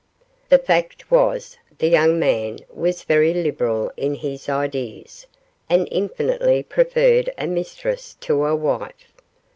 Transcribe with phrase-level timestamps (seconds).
[0.49, 5.27] The fact was, the young man was very liberal in his ideas,
[5.69, 9.13] and infinitely preferred a mistress to a wife.